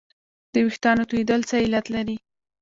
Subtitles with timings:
[0.53, 2.17] د وېښتانو تویدل څه علت لري